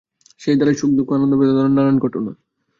সেই 0.41 0.55
ধারায় 0.57 0.77
সুখ-দুঃখ 0.77 1.09
আনন্দ-বেদনার 1.13 1.69
নানান 1.71 1.95
ঘটনা। 1.99 2.31